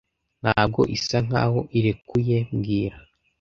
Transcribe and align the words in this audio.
Ntabwo 0.41 0.81
isa 0.95 1.17
nkaho 1.27 1.59
irekuye 1.77 2.37
mbwira 2.53 2.97